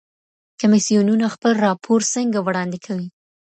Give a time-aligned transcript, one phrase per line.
[0.59, 3.07] کمیسیونونه خپل راپور څنګه وړاندي کوي؟